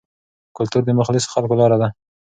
کلتور 0.57 0.81
د 0.85 0.89
مخلصو 0.99 1.31
خلکو 1.33 1.59
لاره 1.61 1.77
ده. 1.81 1.87